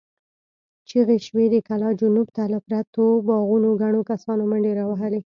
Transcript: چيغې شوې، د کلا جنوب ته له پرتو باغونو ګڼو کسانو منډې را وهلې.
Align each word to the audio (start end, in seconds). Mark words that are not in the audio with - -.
چيغې 0.89 1.17
شوې، 1.25 1.45
د 1.53 1.55
کلا 1.67 1.89
جنوب 2.01 2.27
ته 2.35 2.43
له 2.53 2.59
پرتو 2.67 3.05
باغونو 3.27 3.69
ګڼو 3.81 4.01
کسانو 4.11 4.43
منډې 4.51 4.71
را 4.79 4.85
وهلې. 4.87 5.21